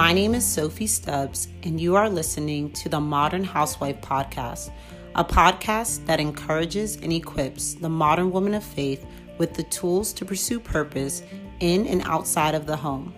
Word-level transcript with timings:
My 0.00 0.14
name 0.14 0.34
is 0.34 0.46
Sophie 0.46 0.86
Stubbs, 0.86 1.48
and 1.62 1.78
you 1.78 1.94
are 1.94 2.08
listening 2.08 2.72
to 2.72 2.88
the 2.88 2.98
Modern 2.98 3.44
Housewife 3.44 4.00
Podcast, 4.00 4.72
a 5.14 5.22
podcast 5.22 6.06
that 6.06 6.18
encourages 6.18 6.96
and 6.96 7.12
equips 7.12 7.74
the 7.74 7.90
modern 7.90 8.30
woman 8.30 8.54
of 8.54 8.64
faith 8.64 9.04
with 9.36 9.52
the 9.52 9.64
tools 9.64 10.14
to 10.14 10.24
pursue 10.24 10.58
purpose 10.58 11.22
in 11.60 11.86
and 11.86 12.00
outside 12.06 12.54
of 12.54 12.64
the 12.64 12.78
home. 12.78 13.14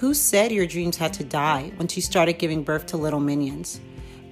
Who 0.00 0.14
said 0.14 0.50
your 0.50 0.64
dreams 0.66 0.96
had 0.96 1.12
to 1.12 1.24
die 1.24 1.72
when 1.76 1.88
she 1.88 2.00
started 2.00 2.38
giving 2.38 2.62
birth 2.62 2.86
to 2.86 2.96
little 2.96 3.20
minions? 3.20 3.82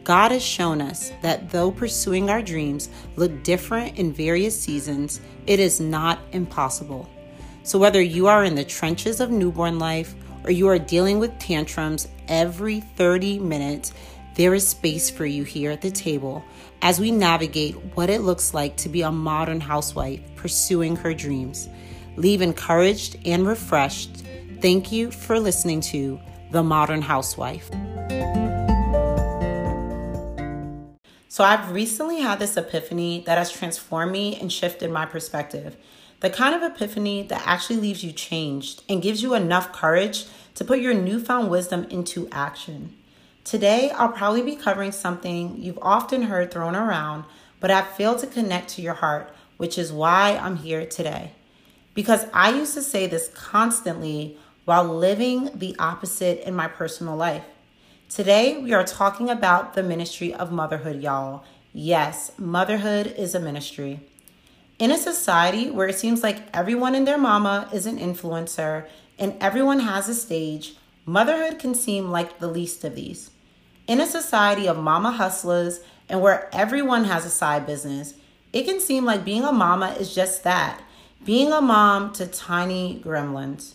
God 0.02 0.32
has 0.32 0.42
shown 0.42 0.80
us 0.80 1.12
that 1.20 1.50
though 1.50 1.70
pursuing 1.70 2.30
our 2.30 2.40
dreams 2.40 2.88
look 3.16 3.44
different 3.44 3.98
in 3.98 4.14
various 4.14 4.58
seasons, 4.58 5.20
it 5.46 5.60
is 5.60 5.78
not 5.78 6.20
impossible. 6.32 7.06
So, 7.64 7.78
whether 7.78 8.00
you 8.00 8.28
are 8.28 8.44
in 8.44 8.54
the 8.54 8.64
trenches 8.64 9.20
of 9.20 9.30
newborn 9.30 9.78
life 9.78 10.14
or 10.44 10.50
you 10.50 10.68
are 10.68 10.78
dealing 10.78 11.18
with 11.18 11.38
tantrums 11.38 12.08
every 12.28 12.80
30 12.80 13.38
minutes, 13.38 13.92
there 14.34 14.54
is 14.54 14.66
space 14.66 15.10
for 15.10 15.26
you 15.26 15.44
here 15.44 15.70
at 15.70 15.82
the 15.82 15.90
table 15.90 16.44
as 16.80 16.98
we 16.98 17.10
navigate 17.10 17.74
what 17.94 18.10
it 18.10 18.22
looks 18.22 18.54
like 18.54 18.76
to 18.76 18.88
be 18.88 19.02
a 19.02 19.12
modern 19.12 19.60
housewife 19.60 20.20
pursuing 20.36 20.96
her 20.96 21.12
dreams. 21.14 21.68
Leave 22.16 22.42
encouraged 22.42 23.16
and 23.24 23.46
refreshed. 23.46 24.24
Thank 24.60 24.90
you 24.90 25.10
for 25.10 25.38
listening 25.38 25.80
to 25.82 26.18
The 26.50 26.62
Modern 26.62 27.02
Housewife. 27.02 27.70
So, 31.28 31.44
I've 31.44 31.70
recently 31.72 32.20
had 32.20 32.38
this 32.38 32.58
epiphany 32.58 33.22
that 33.26 33.38
has 33.38 33.50
transformed 33.50 34.12
me 34.12 34.38
and 34.38 34.52
shifted 34.52 34.90
my 34.90 35.06
perspective. 35.06 35.76
The 36.22 36.30
kind 36.30 36.54
of 36.54 36.62
epiphany 36.62 37.24
that 37.24 37.42
actually 37.44 37.78
leaves 37.78 38.04
you 38.04 38.12
changed 38.12 38.84
and 38.88 39.02
gives 39.02 39.24
you 39.24 39.34
enough 39.34 39.72
courage 39.72 40.26
to 40.54 40.64
put 40.64 40.78
your 40.78 40.94
newfound 40.94 41.50
wisdom 41.50 41.82
into 41.90 42.28
action. 42.30 42.96
Today, 43.42 43.90
I'll 43.90 44.12
probably 44.12 44.42
be 44.42 44.54
covering 44.54 44.92
something 44.92 45.56
you've 45.60 45.80
often 45.82 46.22
heard 46.22 46.52
thrown 46.52 46.76
around, 46.76 47.24
but 47.58 47.70
have 47.70 47.88
failed 47.88 48.20
to 48.20 48.28
connect 48.28 48.68
to 48.70 48.82
your 48.82 48.94
heart, 48.94 49.34
which 49.56 49.76
is 49.76 49.92
why 49.92 50.38
I'm 50.40 50.58
here 50.58 50.86
today. 50.86 51.32
Because 51.92 52.26
I 52.32 52.54
used 52.54 52.74
to 52.74 52.82
say 52.82 53.08
this 53.08 53.26
constantly 53.34 54.36
while 54.64 54.84
living 54.84 55.50
the 55.52 55.74
opposite 55.80 56.46
in 56.46 56.54
my 56.54 56.68
personal 56.68 57.16
life. 57.16 57.42
Today, 58.08 58.58
we 58.58 58.72
are 58.72 58.84
talking 58.84 59.28
about 59.28 59.74
the 59.74 59.82
ministry 59.82 60.32
of 60.32 60.52
motherhood, 60.52 61.02
y'all. 61.02 61.42
Yes, 61.72 62.30
motherhood 62.38 63.08
is 63.18 63.34
a 63.34 63.40
ministry. 63.40 63.98
In 64.82 64.90
a 64.90 64.98
society 64.98 65.70
where 65.70 65.86
it 65.86 65.96
seems 65.96 66.24
like 66.24 66.42
everyone 66.52 66.96
and 66.96 67.06
their 67.06 67.16
mama 67.16 67.68
is 67.72 67.86
an 67.86 68.00
influencer 68.00 68.88
and 69.16 69.36
everyone 69.40 69.78
has 69.78 70.08
a 70.08 70.14
stage, 70.14 70.74
motherhood 71.06 71.60
can 71.60 71.72
seem 71.72 72.10
like 72.10 72.40
the 72.40 72.48
least 72.48 72.82
of 72.82 72.96
these. 72.96 73.30
In 73.86 74.00
a 74.00 74.06
society 74.06 74.66
of 74.66 74.76
mama 74.76 75.12
hustlers 75.12 75.82
and 76.08 76.20
where 76.20 76.52
everyone 76.52 77.04
has 77.04 77.24
a 77.24 77.30
side 77.30 77.64
business, 77.64 78.14
it 78.52 78.64
can 78.64 78.80
seem 78.80 79.04
like 79.04 79.24
being 79.24 79.44
a 79.44 79.52
mama 79.52 79.92
is 80.00 80.12
just 80.12 80.42
that 80.42 80.82
being 81.24 81.52
a 81.52 81.60
mom 81.60 82.12
to 82.14 82.26
tiny 82.26 83.00
gremlins. 83.04 83.74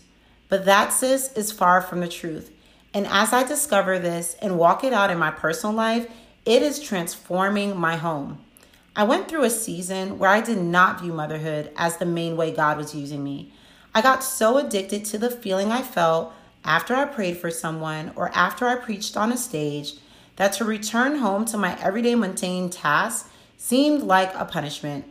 But 0.50 0.66
that, 0.66 0.92
sis, 0.92 1.32
is 1.32 1.50
far 1.50 1.80
from 1.80 2.00
the 2.00 2.08
truth. 2.08 2.52
And 2.92 3.06
as 3.06 3.32
I 3.32 3.44
discover 3.44 3.98
this 3.98 4.36
and 4.42 4.58
walk 4.58 4.84
it 4.84 4.92
out 4.92 5.10
in 5.10 5.18
my 5.18 5.30
personal 5.30 5.74
life, 5.74 6.06
it 6.44 6.60
is 6.60 6.78
transforming 6.78 7.78
my 7.78 7.96
home. 7.96 8.44
I 8.98 9.04
went 9.04 9.28
through 9.28 9.44
a 9.44 9.50
season 9.50 10.18
where 10.18 10.28
I 10.28 10.40
did 10.40 10.58
not 10.58 11.00
view 11.00 11.12
motherhood 11.12 11.70
as 11.76 11.98
the 11.98 12.04
main 12.04 12.36
way 12.36 12.50
God 12.50 12.76
was 12.76 12.96
using 12.96 13.22
me. 13.22 13.52
I 13.94 14.02
got 14.02 14.24
so 14.24 14.58
addicted 14.58 15.04
to 15.04 15.18
the 15.18 15.30
feeling 15.30 15.70
I 15.70 15.82
felt 15.82 16.32
after 16.64 16.96
I 16.96 17.04
prayed 17.04 17.36
for 17.36 17.48
someone 17.48 18.10
or 18.16 18.32
after 18.34 18.66
I 18.66 18.74
preached 18.74 19.16
on 19.16 19.30
a 19.30 19.36
stage 19.36 19.92
that 20.34 20.52
to 20.54 20.64
return 20.64 21.18
home 21.18 21.44
to 21.44 21.56
my 21.56 21.80
everyday 21.80 22.16
mundane 22.16 22.70
tasks 22.70 23.28
seemed 23.56 24.02
like 24.02 24.34
a 24.34 24.44
punishment. 24.44 25.04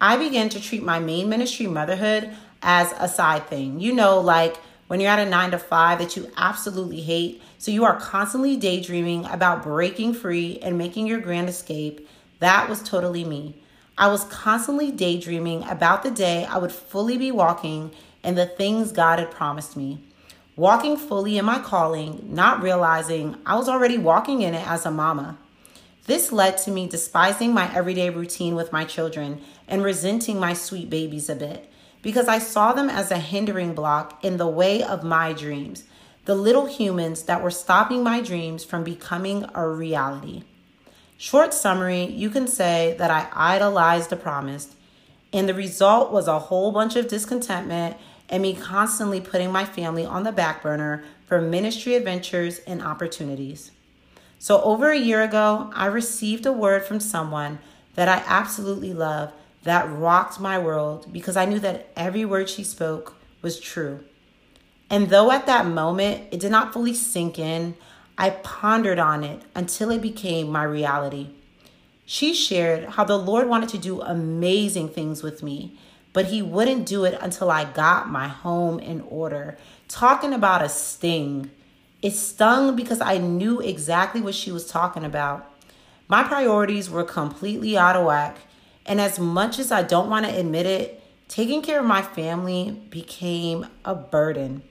I 0.00 0.16
began 0.16 0.48
to 0.50 0.62
treat 0.62 0.84
my 0.84 1.00
main 1.00 1.28
ministry, 1.28 1.66
motherhood, 1.66 2.30
as 2.62 2.94
a 3.00 3.08
side 3.08 3.48
thing. 3.48 3.80
You 3.80 3.94
know, 3.94 4.20
like 4.20 4.58
when 4.86 5.00
you're 5.00 5.10
at 5.10 5.18
a 5.18 5.28
nine 5.28 5.50
to 5.50 5.58
five 5.58 5.98
that 5.98 6.16
you 6.16 6.30
absolutely 6.36 7.00
hate, 7.00 7.42
so 7.58 7.72
you 7.72 7.82
are 7.82 7.98
constantly 7.98 8.56
daydreaming 8.56 9.24
about 9.24 9.64
breaking 9.64 10.14
free 10.14 10.60
and 10.62 10.78
making 10.78 11.08
your 11.08 11.18
grand 11.18 11.48
escape 11.48 12.08
that 12.40 12.68
was 12.68 12.82
totally 12.82 13.24
me. 13.24 13.56
I 13.96 14.08
was 14.08 14.24
constantly 14.24 14.92
daydreaming 14.92 15.64
about 15.64 16.02
the 16.02 16.10
day 16.10 16.44
I 16.44 16.58
would 16.58 16.72
fully 16.72 17.18
be 17.18 17.32
walking 17.32 17.90
in 18.22 18.36
the 18.36 18.46
things 18.46 18.92
God 18.92 19.18
had 19.18 19.30
promised 19.30 19.76
me. 19.76 19.98
Walking 20.54 20.96
fully 20.96 21.38
in 21.38 21.44
my 21.44 21.58
calling, 21.58 22.28
not 22.32 22.62
realizing 22.62 23.36
I 23.44 23.56
was 23.56 23.68
already 23.68 23.98
walking 23.98 24.42
in 24.42 24.54
it 24.54 24.66
as 24.66 24.86
a 24.86 24.90
mama. 24.90 25.38
This 26.06 26.32
led 26.32 26.58
to 26.58 26.70
me 26.70 26.88
despising 26.88 27.52
my 27.52 27.72
everyday 27.74 28.10
routine 28.10 28.54
with 28.54 28.72
my 28.72 28.84
children 28.84 29.40
and 29.66 29.82
resenting 29.82 30.40
my 30.40 30.54
sweet 30.54 30.88
babies 30.88 31.28
a 31.28 31.34
bit 31.34 31.70
because 32.02 32.28
I 32.28 32.38
saw 32.38 32.72
them 32.72 32.88
as 32.88 33.10
a 33.10 33.18
hindering 33.18 33.74
block 33.74 34.24
in 34.24 34.36
the 34.36 34.46
way 34.46 34.82
of 34.82 35.04
my 35.04 35.32
dreams, 35.32 35.84
the 36.24 36.34
little 36.34 36.66
humans 36.66 37.24
that 37.24 37.42
were 37.42 37.50
stopping 37.50 38.02
my 38.02 38.20
dreams 38.20 38.64
from 38.64 38.84
becoming 38.84 39.44
a 39.54 39.68
reality. 39.68 40.44
Short 41.20 41.52
summary, 41.52 42.04
you 42.04 42.30
can 42.30 42.46
say 42.46 42.94
that 42.96 43.10
I 43.10 43.26
idolized 43.32 44.08
the 44.08 44.16
promised, 44.16 44.76
and 45.32 45.48
the 45.48 45.52
result 45.52 46.12
was 46.12 46.28
a 46.28 46.38
whole 46.38 46.70
bunch 46.70 46.94
of 46.94 47.08
discontentment 47.08 47.96
and 48.28 48.40
me 48.40 48.54
constantly 48.54 49.20
putting 49.20 49.50
my 49.50 49.64
family 49.64 50.06
on 50.06 50.22
the 50.22 50.30
back 50.30 50.62
burner 50.62 51.02
for 51.26 51.40
ministry 51.40 51.96
adventures 51.96 52.60
and 52.68 52.80
opportunities. 52.80 53.72
So, 54.38 54.62
over 54.62 54.92
a 54.92 54.96
year 54.96 55.20
ago, 55.20 55.72
I 55.74 55.86
received 55.86 56.46
a 56.46 56.52
word 56.52 56.84
from 56.84 57.00
someone 57.00 57.58
that 57.96 58.08
I 58.08 58.22
absolutely 58.24 58.94
love 58.94 59.32
that 59.64 59.90
rocked 59.90 60.38
my 60.38 60.56
world 60.56 61.12
because 61.12 61.36
I 61.36 61.46
knew 61.46 61.58
that 61.58 61.88
every 61.96 62.24
word 62.24 62.48
she 62.48 62.62
spoke 62.62 63.16
was 63.42 63.58
true. 63.58 64.04
And 64.88 65.10
though 65.10 65.32
at 65.32 65.46
that 65.46 65.66
moment 65.66 66.28
it 66.30 66.38
did 66.38 66.52
not 66.52 66.72
fully 66.72 66.94
sink 66.94 67.40
in, 67.40 67.74
I 68.20 68.30
pondered 68.30 68.98
on 68.98 69.22
it 69.22 69.42
until 69.54 69.90
it 69.90 70.02
became 70.02 70.50
my 70.50 70.64
reality. 70.64 71.28
She 72.04 72.34
shared 72.34 72.90
how 72.90 73.04
the 73.04 73.16
Lord 73.16 73.48
wanted 73.48 73.68
to 73.70 73.78
do 73.78 74.00
amazing 74.00 74.88
things 74.88 75.22
with 75.22 75.40
me, 75.40 75.78
but 76.12 76.26
He 76.26 76.42
wouldn't 76.42 76.84
do 76.84 77.04
it 77.04 77.16
until 77.20 77.48
I 77.48 77.64
got 77.64 78.10
my 78.10 78.26
home 78.26 78.80
in 78.80 79.02
order. 79.02 79.56
Talking 79.86 80.32
about 80.32 80.62
a 80.62 80.68
sting. 80.68 81.52
It 82.02 82.10
stung 82.10 82.74
because 82.74 83.00
I 83.00 83.18
knew 83.18 83.60
exactly 83.60 84.20
what 84.20 84.34
she 84.34 84.50
was 84.50 84.66
talking 84.66 85.04
about. 85.04 85.48
My 86.08 86.24
priorities 86.24 86.90
were 86.90 87.04
completely 87.04 87.78
out 87.78 87.94
of 87.94 88.06
whack, 88.06 88.38
and 88.84 89.00
as 89.00 89.20
much 89.20 89.60
as 89.60 89.70
I 89.70 89.82
don't 89.82 90.10
want 90.10 90.26
to 90.26 90.36
admit 90.36 90.66
it, 90.66 91.02
taking 91.28 91.62
care 91.62 91.80
of 91.80 91.86
my 91.86 92.02
family 92.02 92.82
became 92.90 93.66
a 93.84 93.94
burden. 93.94 94.62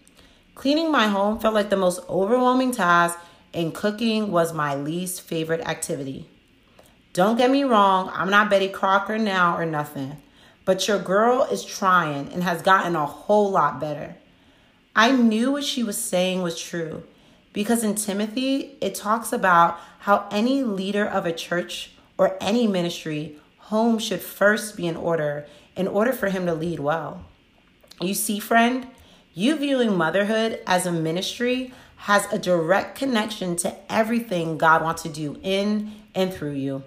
Cleaning 0.55 0.91
my 0.91 1.07
home 1.07 1.39
felt 1.39 1.53
like 1.53 1.69
the 1.69 1.77
most 1.77 2.01
overwhelming 2.09 2.71
task 2.71 3.19
and 3.53 3.73
cooking 3.73 4.31
was 4.31 4.53
my 4.53 4.75
least 4.75 5.21
favorite 5.21 5.61
activity. 5.61 6.27
Don't 7.13 7.37
get 7.37 7.49
me 7.49 7.63
wrong, 7.63 8.11
I'm 8.13 8.29
not 8.29 8.49
Betty 8.49 8.69
Crocker 8.69 9.17
now 9.17 9.57
or 9.57 9.65
nothing, 9.65 10.17
but 10.65 10.87
your 10.87 10.99
girl 10.99 11.43
is 11.43 11.65
trying 11.65 12.31
and 12.31 12.43
has 12.43 12.61
gotten 12.61 12.95
a 12.95 13.05
whole 13.05 13.49
lot 13.49 13.79
better. 13.79 14.15
I 14.95 15.11
knew 15.11 15.51
what 15.51 15.63
she 15.63 15.83
was 15.83 15.97
saying 15.97 16.41
was 16.41 16.59
true 16.59 17.03
because 17.53 17.83
in 17.83 17.95
Timothy, 17.95 18.75
it 18.81 18.93
talks 18.93 19.33
about 19.33 19.79
how 19.99 20.27
any 20.31 20.63
leader 20.63 21.05
of 21.05 21.25
a 21.25 21.33
church 21.33 21.91
or 22.17 22.37
any 22.41 22.67
ministry, 22.67 23.37
home 23.57 23.99
should 23.99 24.21
first 24.21 24.77
be 24.77 24.87
in 24.87 24.95
order 24.95 25.47
in 25.75 25.87
order 25.87 26.11
for 26.11 26.29
him 26.29 26.45
to 26.45 26.53
lead 26.53 26.79
well. 26.79 27.23
You 28.01 28.13
see, 28.13 28.39
friend, 28.39 28.87
you 29.33 29.55
viewing 29.55 29.95
motherhood 29.95 30.59
as 30.65 30.85
a 30.85 30.91
ministry 30.91 31.73
has 31.97 32.31
a 32.31 32.39
direct 32.39 32.97
connection 32.97 33.55
to 33.57 33.75
everything 33.91 34.57
God 34.57 34.81
wants 34.81 35.03
to 35.03 35.09
do 35.09 35.37
in 35.43 35.93
and 36.15 36.33
through 36.33 36.53
you. 36.53 36.83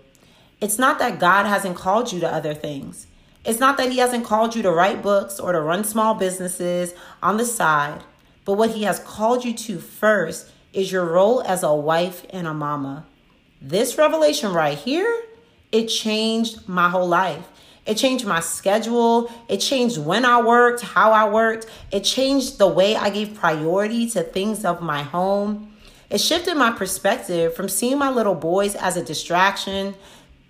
It's 0.61 0.79
not 0.79 0.99
that 0.99 1.19
God 1.19 1.47
hasn't 1.47 1.77
called 1.77 2.13
you 2.13 2.21
to 2.21 2.33
other 2.33 2.55
things. 2.55 3.07
It's 3.45 3.61
not 3.61 3.77
that 3.79 3.91
He 3.91 3.99
hasn't 3.99 4.25
called 4.25 4.55
you 4.55 4.63
to 4.63 4.71
write 4.71 5.03
books 5.03 5.41
or 5.41 5.53
to 5.53 5.61
run 5.61 5.85
small 5.85 6.15
businesses 6.15 6.95
on 7.23 7.37
the 7.37 7.45
side. 7.45 8.03
But 8.45 8.55
what 8.55 8.71
He 8.71 8.83
has 8.85 8.99
called 8.99 9.45
you 9.45 9.55
to 9.55 9.79
first 9.79 10.51
is 10.73 10.93
your 10.93 11.05
role 11.05 11.43
as 11.43 11.63
a 11.63 11.75
wife 11.75 12.27
and 12.31 12.47
a 12.47 12.55
mama. 12.55 13.07
This 13.61 13.99
revelation 13.99 14.53
right 14.53 14.79
here, 14.79 15.23
it 15.73 15.87
changed 15.87 16.69
my 16.69 16.89
whole 16.89 17.09
life. 17.09 17.49
It 17.87 17.95
changed 17.97 18.27
my 18.27 18.41
schedule. 18.41 19.31
It 19.49 19.59
changed 19.59 19.99
when 19.99 20.25
I 20.25 20.41
worked, 20.43 20.83
how 20.83 21.13
I 21.13 21.29
worked. 21.29 21.67
It 21.91 22.05
changed 22.05 22.59
the 22.59 22.69
way 22.69 22.97
I 22.97 23.11
gave 23.11 23.35
priority 23.35 24.09
to 24.11 24.23
things 24.23 24.65
of 24.65 24.83
my 24.83 25.03
home. 25.03 25.75
It 26.11 26.21
shifted 26.21 26.57
my 26.57 26.73
perspective 26.73 27.55
from 27.55 27.69
seeing 27.69 27.99
my 27.99 28.11
little 28.11 28.35
boys 28.35 28.75
as 28.75 28.97
a 28.97 29.05
distraction 29.05 29.95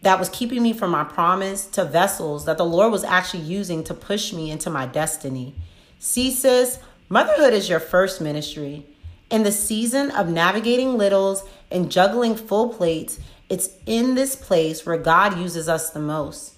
that 0.03 0.19
was 0.19 0.31
keeping 0.31 0.63
me 0.63 0.73
from 0.73 0.91
my 0.91 1.05
promise 1.05 1.67
to 1.67 1.85
vessels 1.85 2.47
that 2.47 2.57
the 2.57 2.65
Lord 2.65 2.91
was 2.91 3.05
actually 3.05 3.43
using 3.43 3.85
to 3.85 3.95
push 3.95 4.33
me 4.33 4.51
into 4.51 4.71
my 4.71 4.87
destiny. 4.87 5.55
See, 5.99 6.31
sis, 6.31 6.79
motherhood 7.11 7.53
is 7.53 7.69
your 7.69 7.81
first 7.81 8.21
ministry. 8.21 8.87
In 9.31 9.43
the 9.43 9.53
season 9.53 10.11
of 10.11 10.29
navigating 10.29 10.97
littles 10.97 11.45
and 11.71 11.93
juggling 11.93 12.35
full 12.35 12.71
plates, 12.71 13.21
it's 13.51 13.71
in 13.85 14.15
this 14.15 14.35
place 14.35 14.87
where 14.87 14.97
God 14.97 15.39
uses 15.39 15.69
us 15.69 15.91
the 15.91 16.01
most. 16.01 16.55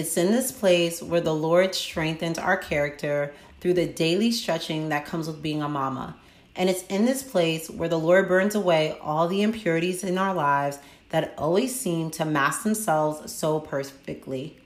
It's 0.00 0.16
in 0.16 0.32
this 0.32 0.50
place 0.50 1.02
where 1.02 1.20
the 1.20 1.34
Lord 1.34 1.74
strengthens 1.74 2.38
our 2.38 2.56
character 2.56 3.34
through 3.60 3.74
the 3.74 3.86
daily 3.86 4.32
stretching 4.32 4.88
that 4.88 5.04
comes 5.04 5.26
with 5.26 5.42
being 5.42 5.60
a 5.60 5.68
mama. 5.68 6.16
And 6.56 6.70
it's 6.70 6.84
in 6.84 7.04
this 7.04 7.22
place 7.22 7.68
where 7.68 7.90
the 7.90 7.98
Lord 7.98 8.26
burns 8.26 8.54
away 8.54 8.96
all 9.02 9.28
the 9.28 9.42
impurities 9.42 10.02
in 10.02 10.16
our 10.16 10.32
lives 10.32 10.78
that 11.10 11.34
always 11.36 11.78
seem 11.78 12.10
to 12.12 12.24
mask 12.24 12.62
themselves 12.62 13.30
so 13.30 13.60
perfectly. 13.60 14.56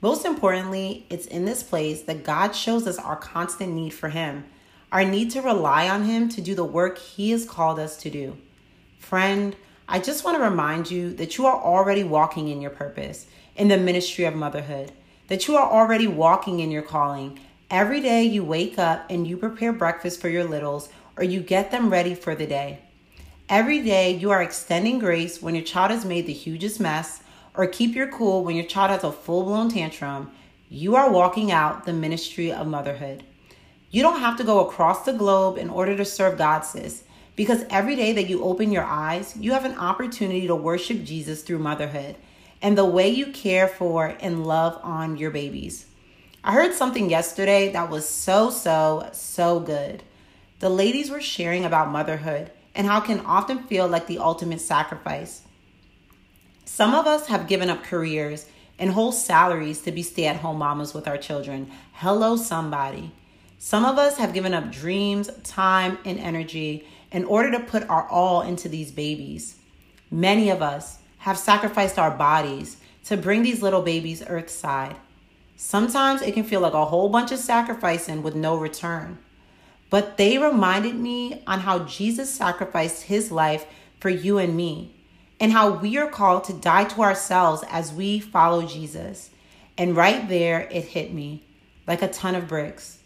Most 0.00 0.24
importantly, 0.24 1.04
it's 1.10 1.26
in 1.26 1.46
this 1.46 1.64
place 1.64 2.02
that 2.02 2.22
God 2.22 2.52
shows 2.52 2.86
us 2.86 2.96
our 2.96 3.16
constant 3.16 3.72
need 3.72 3.90
for 3.90 4.10
Him, 4.10 4.44
our 4.92 5.02
need 5.02 5.32
to 5.32 5.42
rely 5.42 5.88
on 5.88 6.04
Him 6.04 6.28
to 6.28 6.40
do 6.40 6.54
the 6.54 6.62
work 6.62 6.96
He 6.96 7.32
has 7.32 7.44
called 7.44 7.80
us 7.80 7.96
to 8.02 8.08
do. 8.08 8.36
Friend, 9.00 9.56
I 9.88 9.98
just 9.98 10.22
want 10.22 10.36
to 10.36 10.44
remind 10.44 10.92
you 10.92 11.12
that 11.14 11.38
you 11.38 11.46
are 11.46 11.60
already 11.60 12.04
walking 12.04 12.46
in 12.46 12.60
your 12.60 12.70
purpose, 12.70 13.26
in 13.60 13.68
the 13.68 13.76
ministry 13.76 14.24
of 14.24 14.34
motherhood, 14.34 14.90
that 15.28 15.46
you 15.46 15.54
are 15.54 15.70
already 15.70 16.06
walking 16.06 16.60
in 16.60 16.70
your 16.70 16.80
calling. 16.80 17.38
Every 17.70 18.00
day 18.00 18.24
you 18.24 18.42
wake 18.42 18.78
up 18.78 19.04
and 19.10 19.26
you 19.26 19.36
prepare 19.36 19.70
breakfast 19.70 20.18
for 20.18 20.30
your 20.30 20.44
littles 20.44 20.88
or 21.14 21.24
you 21.24 21.40
get 21.40 21.70
them 21.70 21.90
ready 21.90 22.14
for 22.14 22.34
the 22.34 22.46
day. 22.46 22.78
Every 23.50 23.82
day 23.82 24.12
you 24.16 24.30
are 24.30 24.42
extending 24.42 24.98
grace 24.98 25.42
when 25.42 25.54
your 25.54 25.62
child 25.62 25.90
has 25.90 26.06
made 26.06 26.26
the 26.26 26.32
hugest 26.32 26.80
mess 26.80 27.22
or 27.54 27.66
keep 27.66 27.94
your 27.94 28.10
cool 28.10 28.44
when 28.44 28.56
your 28.56 28.64
child 28.64 28.92
has 28.92 29.04
a 29.04 29.12
full 29.12 29.42
blown 29.42 29.68
tantrum. 29.68 30.30
You 30.70 30.96
are 30.96 31.12
walking 31.12 31.52
out 31.52 31.84
the 31.84 31.92
ministry 31.92 32.50
of 32.50 32.66
motherhood. 32.66 33.24
You 33.90 34.02
don't 34.02 34.20
have 34.20 34.38
to 34.38 34.44
go 34.44 34.66
across 34.66 35.04
the 35.04 35.12
globe 35.12 35.58
in 35.58 35.68
order 35.68 35.94
to 35.98 36.04
serve 36.06 36.38
God, 36.38 36.60
sis, 36.60 37.04
because 37.36 37.66
every 37.68 37.94
day 37.94 38.14
that 38.14 38.30
you 38.30 38.42
open 38.42 38.72
your 38.72 38.84
eyes, 38.84 39.36
you 39.36 39.52
have 39.52 39.66
an 39.66 39.76
opportunity 39.76 40.46
to 40.46 40.56
worship 40.56 41.04
Jesus 41.04 41.42
through 41.42 41.58
motherhood 41.58 42.16
and 42.62 42.76
the 42.76 42.84
way 42.84 43.08
you 43.08 43.26
care 43.26 43.68
for 43.68 44.16
and 44.20 44.46
love 44.46 44.78
on 44.82 45.16
your 45.16 45.30
babies. 45.30 45.86
I 46.42 46.52
heard 46.52 46.74
something 46.74 47.10
yesterday 47.10 47.72
that 47.72 47.90
was 47.90 48.08
so, 48.08 48.50
so, 48.50 49.10
so 49.12 49.60
good. 49.60 50.02
The 50.60 50.70
ladies 50.70 51.10
were 51.10 51.20
sharing 51.20 51.64
about 51.64 51.90
motherhood 51.90 52.50
and 52.74 52.86
how 52.86 53.00
it 53.00 53.06
can 53.06 53.20
often 53.20 53.64
feel 53.64 53.88
like 53.88 54.06
the 54.06 54.18
ultimate 54.18 54.60
sacrifice. 54.60 55.42
Some 56.64 56.94
of 56.94 57.06
us 57.06 57.26
have 57.26 57.48
given 57.48 57.68
up 57.68 57.82
careers 57.82 58.46
and 58.78 58.92
whole 58.92 59.12
salaries 59.12 59.82
to 59.82 59.92
be 59.92 60.02
stay 60.02 60.26
at 60.26 60.36
home 60.36 60.58
mamas 60.58 60.94
with 60.94 61.06
our 61.06 61.18
children. 61.18 61.70
Hello, 61.92 62.36
somebody. 62.36 63.12
Some 63.58 63.84
of 63.84 63.98
us 63.98 64.16
have 64.16 64.32
given 64.32 64.54
up 64.54 64.72
dreams, 64.72 65.28
time, 65.42 65.98
and 66.06 66.18
energy 66.18 66.86
in 67.12 67.24
order 67.24 67.50
to 67.50 67.60
put 67.60 67.88
our 67.90 68.08
all 68.08 68.40
into 68.40 68.68
these 68.70 68.90
babies. 68.90 69.56
Many 70.10 70.48
of 70.48 70.62
us 70.62 70.99
have 71.20 71.38
sacrificed 71.38 71.98
our 71.98 72.10
bodies 72.10 72.78
to 73.04 73.16
bring 73.16 73.42
these 73.42 73.62
little 73.62 73.82
babies 73.82 74.22
earthside. 74.26 74.96
Sometimes 75.56 76.22
it 76.22 76.32
can 76.32 76.44
feel 76.44 76.60
like 76.60 76.72
a 76.72 76.86
whole 76.86 77.08
bunch 77.08 77.32
of 77.32 77.38
sacrificing 77.38 78.22
with 78.22 78.34
no 78.34 78.56
return. 78.56 79.18
But 79.90 80.16
they 80.16 80.38
reminded 80.38 80.94
me 80.94 81.42
on 81.46 81.60
how 81.60 81.80
Jesus 81.80 82.32
sacrificed 82.32 83.04
his 83.04 83.30
life 83.30 83.66
for 83.98 84.08
you 84.08 84.38
and 84.38 84.56
me, 84.56 84.94
and 85.38 85.52
how 85.52 85.70
we 85.70 85.98
are 85.98 86.08
called 86.08 86.44
to 86.44 86.52
die 86.54 86.84
to 86.84 87.02
ourselves 87.02 87.64
as 87.68 87.92
we 87.92 88.20
follow 88.20 88.64
Jesus. 88.64 89.30
And 89.76 89.96
right 89.96 90.28
there, 90.28 90.68
it 90.70 90.84
hit 90.84 91.12
me 91.12 91.44
like 91.86 92.00
a 92.00 92.08
ton 92.08 92.34
of 92.34 92.48
bricks. 92.48 93.00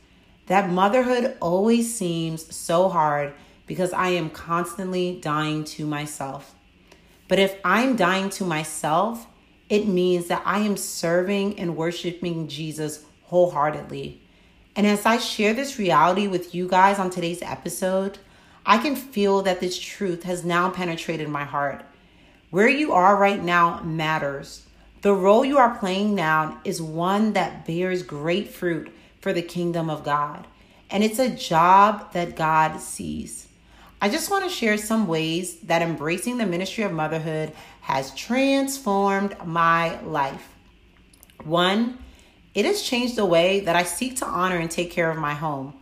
That 0.47 0.71
motherhood 0.71 1.37
always 1.41 1.97
seems 1.97 2.55
so 2.55 2.89
hard 2.89 3.33
because 3.67 3.93
I 3.93 4.11
am 4.11 4.31
constantly 4.31 5.19
dying 5.21 5.65
to 5.65 5.87
myself. 5.87 6.55
But 7.29 7.39
if 7.39 7.59
I'm 7.65 7.97
dying 7.97 8.31
to 8.31 8.45
myself, 8.45 9.27
it 9.69 9.89
means 9.89 10.29
that 10.29 10.43
I 10.45 10.59
am 10.61 10.77
serving 10.77 11.59
and 11.59 11.77
worshiping 11.77 12.49
Jesus 12.49 13.05
wholeheartedly. 13.25 14.21
And 14.77 14.87
as 14.87 15.07
I 15.07 15.19
share 15.19 15.55
this 15.55 15.79
reality 15.79 16.27
with 16.27 16.55
you 16.55 16.69
guys 16.69 16.99
on 16.99 17.11
today's 17.11 17.43
episode, 17.43 18.19
I 18.67 18.79
can 18.79 18.97
feel 18.97 19.43
that 19.43 19.61
this 19.61 19.79
truth 19.79 20.25
has 20.25 20.45
now 20.45 20.71
penetrated 20.71 21.29
my 21.29 21.45
heart. 21.45 21.85
Where 22.51 22.69
you 22.69 22.93
are 22.93 23.17
right 23.17 23.43
now 23.43 23.81
matters. 23.83 24.67
The 25.03 25.15
role 25.15 25.45
you 25.45 25.59
are 25.59 25.79
playing 25.79 26.15
now 26.15 26.61
is 26.65 26.81
one 26.81 27.35
that 27.35 27.67
bears 27.67 28.03
great 28.03 28.49
fruit 28.49 28.93
for 29.21 29.33
the 29.33 29.43
kingdom 29.43 29.91
of 29.91 30.05
God. 30.05 30.47
And 30.91 31.03
it's 31.03 31.19
a 31.19 31.35
job 31.35 32.13
that 32.13 32.37
God 32.37 32.81
sees. 32.81 33.49
I 34.05 34.11
just 34.11 34.31
want 34.31 34.45
to 34.45 34.55
share 34.55 34.77
some 34.77 35.07
ways 35.07 35.57
that 35.61 35.81
embracing 35.81 36.37
the 36.37 36.45
ministry 36.45 36.85
of 36.85 36.93
motherhood 36.93 37.55
has 37.81 38.15
transformed 38.15 39.35
my 39.47 39.99
life. 40.03 40.47
One, 41.43 41.97
it 42.53 42.67
has 42.67 42.83
changed 42.83 43.17
the 43.17 43.25
way 43.25 43.61
that 43.61 43.77
I 43.77 43.83
seek 43.85 44.17
to 44.17 44.27
honor 44.27 44.59
and 44.59 44.71
take 44.71 44.91
care 44.91 45.11
of 45.11 45.17
my 45.17 45.33
home. 45.33 45.73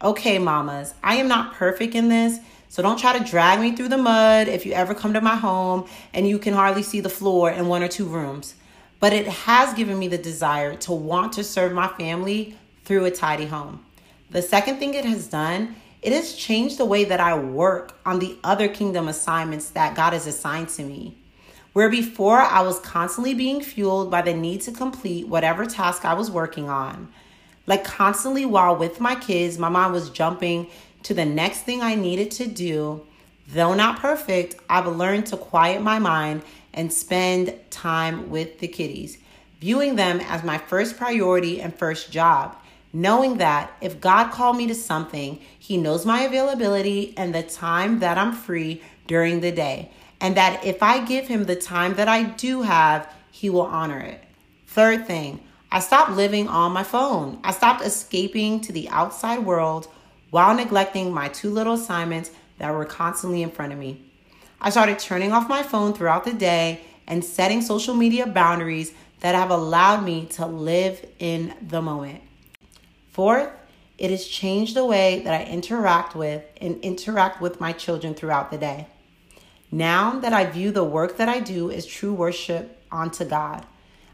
Okay, 0.00 0.38
mamas, 0.38 0.94
I 1.02 1.16
am 1.16 1.28
not 1.28 1.52
perfect 1.52 1.94
in 1.94 2.08
this, 2.08 2.38
so 2.70 2.82
don't 2.82 2.98
try 2.98 3.18
to 3.18 3.30
drag 3.30 3.60
me 3.60 3.76
through 3.76 3.88
the 3.88 3.98
mud 3.98 4.48
if 4.48 4.64
you 4.64 4.72
ever 4.72 4.94
come 4.94 5.12
to 5.12 5.20
my 5.20 5.36
home 5.36 5.86
and 6.14 6.26
you 6.26 6.38
can 6.38 6.54
hardly 6.54 6.82
see 6.82 7.00
the 7.00 7.10
floor 7.10 7.50
in 7.50 7.68
one 7.68 7.82
or 7.82 7.88
two 7.88 8.06
rooms. 8.06 8.54
But 9.00 9.12
it 9.12 9.26
has 9.26 9.74
given 9.74 9.98
me 9.98 10.08
the 10.08 10.16
desire 10.16 10.76
to 10.76 10.92
want 10.92 11.34
to 11.34 11.44
serve 11.44 11.74
my 11.74 11.88
family 11.88 12.56
through 12.86 13.04
a 13.04 13.10
tidy 13.10 13.44
home. 13.44 13.84
The 14.30 14.40
second 14.40 14.78
thing 14.78 14.94
it 14.94 15.04
has 15.04 15.26
done 15.26 15.76
it 16.02 16.12
has 16.12 16.34
changed 16.34 16.78
the 16.78 16.84
way 16.84 17.04
that 17.04 17.20
I 17.20 17.36
work 17.36 17.98
on 18.04 18.18
the 18.18 18.38
other 18.44 18.68
kingdom 18.68 19.08
assignments 19.08 19.70
that 19.70 19.96
God 19.96 20.12
has 20.12 20.26
assigned 20.26 20.68
to 20.70 20.82
me. 20.82 21.16
Where 21.72 21.90
before 21.90 22.38
I 22.38 22.62
was 22.62 22.80
constantly 22.80 23.34
being 23.34 23.60
fueled 23.60 24.10
by 24.10 24.22
the 24.22 24.34
need 24.34 24.62
to 24.62 24.72
complete 24.72 25.28
whatever 25.28 25.66
task 25.66 26.04
I 26.04 26.14
was 26.14 26.30
working 26.30 26.68
on. 26.68 27.08
Like 27.66 27.84
constantly 27.84 28.46
while 28.46 28.76
with 28.76 29.00
my 29.00 29.14
kids, 29.14 29.58
my 29.58 29.68
mind 29.68 29.92
was 29.92 30.10
jumping 30.10 30.68
to 31.02 31.14
the 31.14 31.24
next 31.24 31.62
thing 31.62 31.82
I 31.82 31.94
needed 31.94 32.30
to 32.32 32.46
do. 32.46 33.06
Though 33.48 33.74
not 33.74 33.98
perfect, 33.98 34.56
I've 34.68 34.86
learned 34.86 35.26
to 35.26 35.36
quiet 35.36 35.82
my 35.82 35.98
mind 35.98 36.42
and 36.72 36.92
spend 36.92 37.54
time 37.70 38.30
with 38.30 38.58
the 38.58 38.68
kiddies, 38.68 39.18
viewing 39.60 39.96
them 39.96 40.20
as 40.20 40.44
my 40.44 40.58
first 40.58 40.96
priority 40.96 41.60
and 41.60 41.74
first 41.74 42.10
job 42.10 42.56
knowing 43.00 43.36
that 43.36 43.70
if 43.82 44.00
God 44.00 44.32
called 44.32 44.56
me 44.56 44.66
to 44.68 44.74
something, 44.74 45.38
He 45.58 45.76
knows 45.76 46.06
my 46.06 46.22
availability 46.22 47.12
and 47.18 47.34
the 47.34 47.42
time 47.42 47.98
that 47.98 48.16
I'm 48.16 48.32
free 48.32 48.80
during 49.06 49.40
the 49.40 49.52
day. 49.52 49.90
And 50.18 50.34
that 50.38 50.64
if 50.64 50.82
I 50.82 51.04
give 51.04 51.28
Him 51.28 51.44
the 51.44 51.56
time 51.56 51.94
that 51.96 52.08
I 52.08 52.22
do 52.22 52.62
have, 52.62 53.12
He 53.30 53.50
will 53.50 53.62
honor 53.62 54.00
it. 54.00 54.24
Third 54.66 55.06
thing, 55.06 55.40
I 55.70 55.80
stopped 55.80 56.12
living 56.12 56.48
on 56.48 56.72
my 56.72 56.82
phone. 56.82 57.38
I 57.44 57.50
stopped 57.50 57.84
escaping 57.84 58.62
to 58.62 58.72
the 58.72 58.88
outside 58.88 59.40
world 59.40 59.88
while 60.30 60.54
neglecting 60.54 61.12
my 61.12 61.28
two 61.28 61.50
little 61.50 61.74
assignments 61.74 62.30
that 62.58 62.72
were 62.72 62.86
constantly 62.86 63.42
in 63.42 63.50
front 63.50 63.74
of 63.74 63.78
me. 63.78 64.10
I 64.58 64.70
started 64.70 64.98
turning 64.98 65.32
off 65.32 65.50
my 65.50 65.62
phone 65.62 65.92
throughout 65.92 66.24
the 66.24 66.32
day 66.32 66.80
and 67.06 67.22
setting 67.22 67.60
social 67.60 67.94
media 67.94 68.26
boundaries 68.26 68.94
that 69.20 69.34
have 69.34 69.50
allowed 69.50 70.02
me 70.02 70.26
to 70.26 70.46
live 70.46 71.04
in 71.18 71.54
the 71.60 71.82
moment. 71.82 72.22
Fourth, 73.16 73.48
it 73.96 74.10
has 74.10 74.28
changed 74.28 74.76
the 74.76 74.84
way 74.84 75.20
that 75.20 75.32
I 75.32 75.50
interact 75.50 76.14
with 76.14 76.44
and 76.60 76.78
interact 76.84 77.40
with 77.40 77.62
my 77.62 77.72
children 77.72 78.12
throughout 78.12 78.50
the 78.50 78.58
day. 78.58 78.88
Now 79.72 80.18
that 80.18 80.34
I 80.34 80.44
view 80.44 80.70
the 80.70 80.84
work 80.84 81.16
that 81.16 81.26
I 81.26 81.40
do 81.40 81.70
as 81.70 81.86
true 81.86 82.12
worship 82.12 82.78
unto 82.92 83.24
God, 83.24 83.64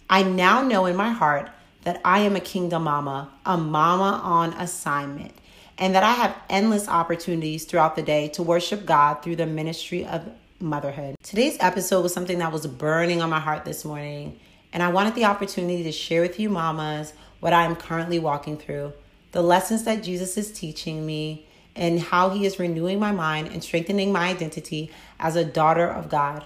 I 0.08 0.22
now 0.22 0.62
know 0.62 0.86
in 0.86 0.94
my 0.94 1.10
heart 1.10 1.50
that 1.82 2.00
I 2.04 2.20
am 2.20 2.36
a 2.36 2.40
kingdom 2.40 2.84
mama, 2.84 3.28
a 3.44 3.58
mama 3.58 4.20
on 4.22 4.52
assignment, 4.52 5.34
and 5.78 5.96
that 5.96 6.04
I 6.04 6.12
have 6.12 6.36
endless 6.48 6.86
opportunities 6.86 7.64
throughout 7.64 7.96
the 7.96 8.02
day 8.02 8.28
to 8.28 8.44
worship 8.44 8.86
God 8.86 9.14
through 9.14 9.34
the 9.34 9.46
ministry 9.46 10.06
of 10.06 10.30
motherhood. 10.60 11.16
Today's 11.24 11.56
episode 11.58 12.02
was 12.02 12.14
something 12.14 12.38
that 12.38 12.52
was 12.52 12.68
burning 12.68 13.20
on 13.20 13.30
my 13.30 13.40
heart 13.40 13.64
this 13.64 13.84
morning, 13.84 14.38
and 14.72 14.80
I 14.80 14.90
wanted 14.90 15.16
the 15.16 15.24
opportunity 15.24 15.82
to 15.82 15.90
share 15.90 16.22
with 16.22 16.38
you 16.38 16.48
mamas 16.48 17.14
what 17.42 17.52
I 17.52 17.64
am 17.64 17.74
currently 17.74 18.20
walking 18.20 18.56
through, 18.56 18.92
the 19.32 19.42
lessons 19.42 19.82
that 19.82 20.04
Jesus 20.04 20.38
is 20.38 20.52
teaching 20.52 21.04
me, 21.04 21.44
and 21.74 21.98
how 21.98 22.30
he 22.30 22.46
is 22.46 22.60
renewing 22.60 23.00
my 23.00 23.10
mind 23.10 23.48
and 23.48 23.64
strengthening 23.64 24.12
my 24.12 24.28
identity 24.28 24.92
as 25.18 25.34
a 25.34 25.44
daughter 25.44 25.88
of 25.88 26.08
God. 26.08 26.44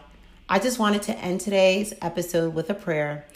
I 0.48 0.58
just 0.58 0.78
wanted 0.78 1.02
to 1.02 1.18
end 1.18 1.42
today's 1.42 1.92
episode 2.00 2.54
with 2.54 2.70
a 2.70 2.74
prayer. 2.74 3.26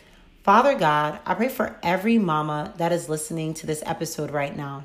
Father 0.42 0.74
God, 0.74 1.18
I 1.26 1.34
pray 1.34 1.50
for 1.50 1.76
every 1.82 2.16
mama 2.16 2.72
that 2.78 2.92
is 2.92 3.10
listening 3.10 3.52
to 3.54 3.66
this 3.66 3.82
episode 3.84 4.30
right 4.30 4.56
now. 4.56 4.84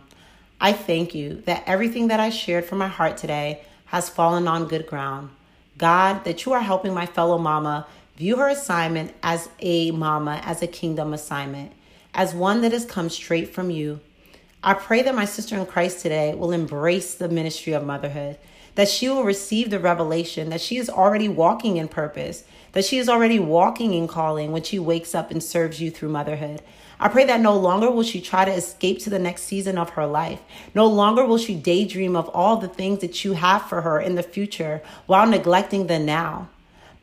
I 0.60 0.74
thank 0.74 1.15
you 1.15 1.44
that 1.46 1.63
everything 1.65 2.10
that 2.10 2.20
I 2.20 2.29
shared 2.29 2.65
from 2.65 2.79
my 2.79 2.89
heart 2.89 3.15
today 3.15 3.62
has 3.86 4.10
fallen 4.10 4.50
on 4.50 4.67
good 4.67 4.86
ground. 4.86 5.29
God, 5.77 6.25
that 6.25 6.44
you 6.44 6.51
are 6.51 6.60
helping 6.60 6.94
my 6.94 7.05
fellow 7.05 7.38
mama 7.38 7.88
view 8.17 8.36
her 8.36 8.50
assignment 8.50 9.13
as 9.24 9.48
a 9.62 9.91
mama, 9.91 10.41
as 10.44 10.62
a 10.62 10.67
kingdom 10.67 11.13
assignment 11.13 11.72
as 12.15 12.34
one 12.34 12.62
that 12.62 12.72
has 12.72 12.86
come 12.86 13.10
straight 13.10 13.53
from 13.53 13.69
you. 13.69 14.00
I 14.63 14.74
pray 14.74 15.03
that 15.03 15.13
my 15.13 15.25
sister 15.25 15.55
in 15.55 15.65
Christ 15.65 16.01
today 16.01 16.34
will 16.34 16.51
embrace 16.51 17.13
the 17.13 17.29
ministry 17.29 17.74
of 17.74 17.86
motherhood, 17.86 18.39
that 18.74 18.88
she 18.88 19.07
will 19.10 19.24
receive 19.24 19.69
the 19.69 19.79
revelation 19.79 20.50
that 20.50 20.62
she 20.62 20.77
is 20.77 20.89
already 20.89 21.29
walking 21.29 21.77
in 21.77 21.88
purpose, 21.88 22.45
that 22.72 22.86
she 22.86 22.98
is 22.98 23.07
already 23.07 23.38
walking 23.38 23.93
in 23.93 24.07
calling 24.07 24.51
when 24.51 24.63
she 24.63 24.79
wakes 24.79 25.13
up 25.13 25.29
and 25.29 25.43
serves 25.43 25.79
you 25.79 25.91
through 25.91 26.10
motherhood. 26.10 26.62
I 27.00 27.10
pray 27.10 27.25
that 27.25 27.41
no 27.41 27.57
longer 27.57 27.91
will 27.91 28.03
she 28.03 28.22
try 28.22 28.45
to 28.45 28.51
escape 28.51 29.00
to 29.00 29.10
the 29.10 29.19
next 29.19 29.43
season 29.43 29.77
of 29.77 29.91
her 29.91 30.07
life. 30.07 30.39
No 30.74 30.88
longer 30.88 31.25
will 31.25 31.38
she 31.38 31.53
daydream 31.53 32.15
of 32.15 32.29
all 32.29 32.55
the 32.55 32.69
things 32.69 33.00
that 33.00 33.25
you 33.25 33.34
have 33.34 33.63
for 33.63 33.81
her 33.81 34.00
in 34.00 34.15
the 34.15 34.24
future 34.24 34.81
while 35.05 35.27
neglecting 35.27 35.88
the 35.88 36.00
now. 36.00 36.48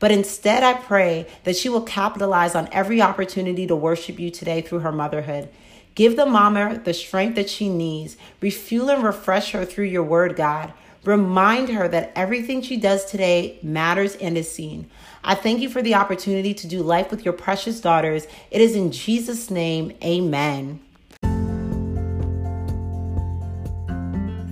But 0.03 0.11
instead, 0.11 0.63
I 0.63 0.73
pray 0.73 1.27
that 1.45 1.55
she 1.55 1.69
will 1.69 1.79
capitalize 1.79 2.55
on 2.55 2.67
every 2.73 3.01
opportunity 3.01 3.65
to 3.67 3.73
worship 3.73 4.19
you 4.19 4.31
today 4.31 4.59
through 4.59 4.79
her 4.79 4.91
motherhood. 4.91 5.47
Give 5.95 6.17
the 6.17 6.25
mama 6.25 6.81
the 6.83 6.93
strength 6.93 7.35
that 7.35 7.49
she 7.49 7.69
needs. 7.69 8.17
Refuel 8.41 8.89
and 8.89 9.01
refresh 9.01 9.51
her 9.51 9.63
through 9.63 9.85
your 9.85 10.03
word, 10.03 10.35
God. 10.35 10.73
Remind 11.05 11.69
her 11.69 11.87
that 11.87 12.11
everything 12.17 12.61
she 12.61 12.75
does 12.75 13.05
today 13.05 13.57
matters 13.63 14.17
and 14.17 14.37
is 14.37 14.51
seen. 14.51 14.89
I 15.23 15.35
thank 15.35 15.61
you 15.61 15.69
for 15.69 15.81
the 15.81 15.95
opportunity 15.95 16.53
to 16.53 16.67
do 16.67 16.83
life 16.83 17.09
with 17.09 17.23
your 17.23 17.33
precious 17.33 17.79
daughters. 17.79 18.27
It 18.51 18.59
is 18.59 18.75
in 18.75 18.91
Jesus' 18.91 19.49
name, 19.49 19.93
amen. 20.03 20.81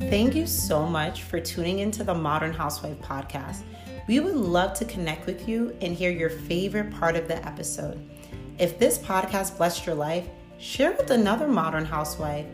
Thank 0.10 0.34
you 0.34 0.48
so 0.48 0.86
much 0.86 1.24
for 1.24 1.41
tuning 1.41 1.79
into 1.79 2.05
the 2.05 2.15
Modern 2.15 2.53
Housewife 2.53 3.01
podcast. 3.01 3.63
We 4.08 4.20
would 4.20 4.36
love 4.36 4.74
to 4.79 4.86
connect 4.86 5.25
with 5.25 5.48
you 5.48 5.75
and 5.81 5.96
hear 5.96 6.12
your 6.12 6.29
favorite 6.29 6.91
part 6.91 7.15
of 7.15 7.27
the 7.27 7.46
episode. 7.46 8.10
If 8.58 8.77
this 8.77 8.98
podcast 8.98 9.58
blessed 9.58 9.86
your 9.86 9.96
life, 9.96 10.27
share 10.58 10.91
with 10.91 11.12
another 11.12 11.48
modern 11.48 11.86
housewife 11.86 12.46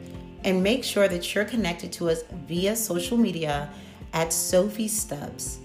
and 0.44 0.64
make 0.64 0.84
sure 0.84 1.08
that 1.08 1.34
you're 1.34 1.46
connected 1.46 1.92
to 1.94 2.10
us 2.10 2.24
via 2.48 2.76
social 2.76 3.18
media 3.18 3.70
at 4.14 4.32
Sophie 4.32 4.88
Stubbs, 4.88 5.60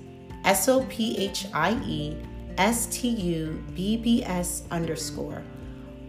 S 0.44 0.68
O 0.68 0.84
P 0.88 1.16
H 1.18 1.46
I 1.52 1.80
E 1.84 2.16
S 2.58 2.86
T 2.86 3.08
U 3.08 3.64
B 3.74 3.96
B 3.96 4.24
S 4.24 4.64
underscore. 4.70 5.42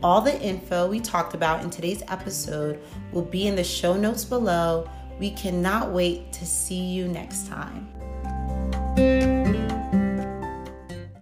All 0.01 0.21
the 0.21 0.39
info 0.41 0.87
we 0.87 0.99
talked 0.99 1.33
about 1.33 1.63
in 1.63 1.69
today's 1.69 2.03
episode 2.09 2.81
will 3.11 3.21
be 3.21 3.47
in 3.47 3.55
the 3.55 3.63
show 3.63 3.95
notes 3.95 4.25
below. 4.25 4.89
We 5.19 5.31
cannot 5.31 5.91
wait 5.91 6.33
to 6.33 6.45
see 6.45 6.81
you 6.81 7.07
next 7.07 7.47
time. 7.47 7.87